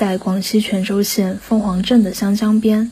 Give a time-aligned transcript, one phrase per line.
[0.00, 2.90] 在广西全州县凤凰镇的湘江边，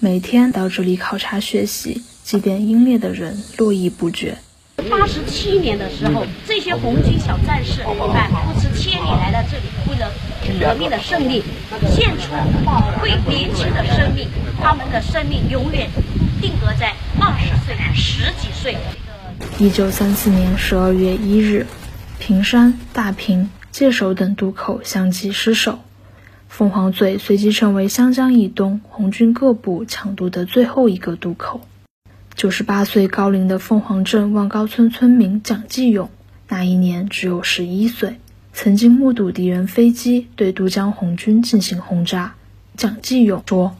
[0.00, 4.38] 每天到这里考察学习、祭奠英烈的人络绎不绝。
[4.88, 10.10] 八十七年的时候，这些红军小战士，哎，不辞千里来到这里，为了
[10.58, 11.44] 革命的胜利，
[11.94, 12.32] 献出
[12.64, 14.26] 宝贵年轻的生命。
[14.58, 15.90] 他们的生命永远
[16.40, 18.78] 定格在二十岁、十几岁。
[19.58, 21.66] 一九三四年十二月一日，
[22.18, 25.80] 平山、大坪、界首等渡口相继失守，
[26.56, 31.60] 凤凰嘴随即成为湘江以东红军各部抢渡的最后一个渡口。
[32.34, 36.08] 九十八岁高龄的凤凰镇望高村村民蒋继勇，
[36.48, 38.20] 那一年只有十一岁，
[38.54, 42.36] 曾经目睹敌人飞机对渡江红军进行轰炸。
[42.74, 43.76] 蒋继勇说：“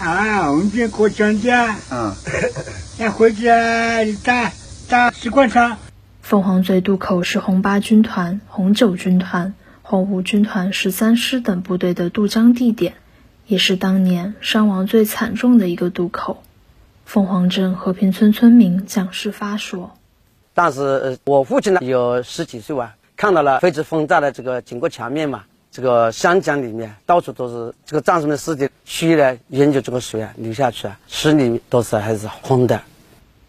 [0.00, 2.14] 啊，我们这过江家，嗯，
[3.00, 4.52] 要回家打
[4.88, 5.78] 打士官场。
[6.20, 9.54] 凤凰嘴渡口是红八军团、红九军团、
[9.92, 12.94] 红五军团十三师等部队的渡江地点，
[13.46, 16.42] 也是当年伤亡最惨重的一个渡口。”
[17.04, 19.98] 凤凰镇和平村村民蒋世发说
[20.54, 32.80] ：“当时我父亲呢有十几岁吧，看到了飞机轰炸的这个经过墙面嘛，这个湘江里面到处都是这个战士们的尸体，血呢沿着这个水啊流下去啊，水里都是还是红的。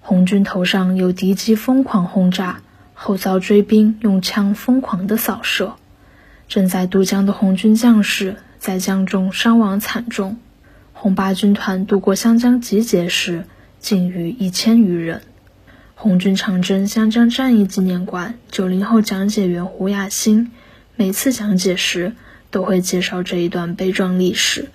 [0.02, 2.60] 红军头上有敌机疯狂轰炸，
[2.94, 5.76] 后遭追兵用枪疯狂的扫射，
[6.48, 10.38] 正在渡江的红军将士在江中伤亡惨重。
[10.94, 13.46] 红八军团渡过湘江集结时。”
[13.84, 15.24] 仅余一千余人。
[15.94, 20.54] 红军长征湘江战役纪念馆九零后讲解员胡亚新，
[20.96, 22.14] 每次讲解时
[22.50, 24.70] 都会介绍这一段悲壮历史。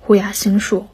[0.00, 0.88] 胡亚新说：“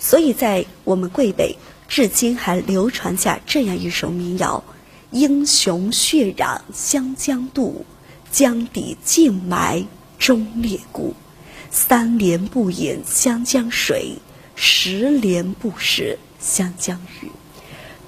[0.00, 1.56] 所以在我们桂北，
[1.86, 4.64] 至今还流传下这样一首民谣：
[5.12, 7.86] 英雄血染湘江渡，
[8.30, 9.84] 江底尽埋
[10.18, 11.14] 忠烈骨。
[11.70, 14.16] 三年不饮湘江水，
[14.54, 17.32] 十年不食。”湘江雨，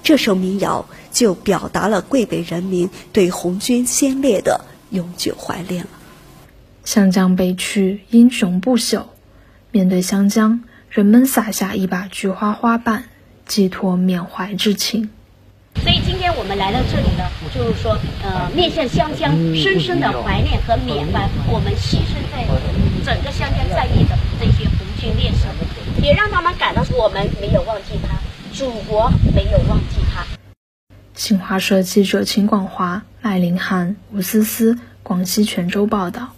[0.01, 5.89] 这首民谣就表达了桂北人民对红军先烈的永久怀念了。
[6.85, 9.03] 湘江北去，英雄不朽。
[9.71, 13.03] 面对湘江，人们撒下一把菊花花瓣，
[13.45, 15.09] 寄托缅怀之情。
[15.81, 17.23] 所以今天我们来到这里呢，
[17.53, 22.45] 就是说，呃，面向湘江，深深的怀念和缅怀我们牺牲在
[23.03, 25.47] 整个湘江战役的这些红军烈士，
[26.03, 28.17] 也让他们感到我们没有忘记他。
[28.53, 30.25] 祖国没有忘记他。
[31.15, 36.33] 新华社记者秦广华、赖林涵、吴思思，广西全州报道。